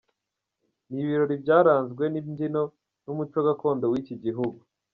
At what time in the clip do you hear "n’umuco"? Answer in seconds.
3.05-3.39